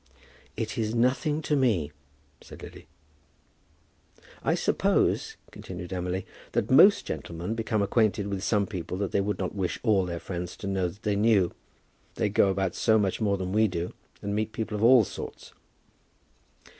"It 0.57 0.79
is 0.79 0.95
nothing 0.95 1.43
to 1.43 1.55
me," 1.55 1.91
said 2.41 2.63
Lily. 2.63 2.87
"I 4.43 4.55
suppose," 4.55 5.37
continued 5.51 5.93
Emily, 5.93 6.25
"that 6.53 6.71
most 6.71 7.05
gentlemen 7.05 7.53
become 7.53 7.83
acquainted 7.83 8.25
with 8.25 8.43
some 8.43 8.65
people 8.65 8.97
that 8.97 9.11
they 9.11 9.21
would 9.21 9.37
not 9.37 9.53
wish 9.53 9.79
all 9.83 10.07
their 10.07 10.17
friends 10.19 10.57
to 10.57 10.65
know 10.65 10.87
that 10.87 11.03
they 11.03 11.15
knew. 11.15 11.51
They 12.15 12.29
go 12.29 12.49
about 12.49 12.73
so 12.73 12.97
much 12.97 13.21
more 13.21 13.37
than 13.37 13.51
we 13.53 13.67
do, 13.67 13.93
and 14.23 14.33
meet 14.33 14.53
people 14.53 14.75
of 14.75 14.83
all 14.83 15.03
sorts." 15.03 15.53